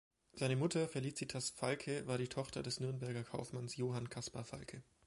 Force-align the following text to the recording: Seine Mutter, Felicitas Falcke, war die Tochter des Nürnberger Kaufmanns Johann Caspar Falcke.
Seine 0.33 0.55
Mutter, 0.55 0.87
Felicitas 0.87 1.51
Falcke, 1.51 2.07
war 2.07 2.17
die 2.17 2.27
Tochter 2.27 2.63
des 2.63 2.79
Nürnberger 2.79 3.23
Kaufmanns 3.23 3.75
Johann 3.75 4.09
Caspar 4.09 4.43
Falcke. 4.43 4.81